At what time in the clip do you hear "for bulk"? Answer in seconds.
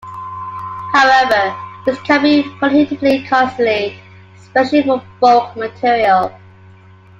4.81-5.55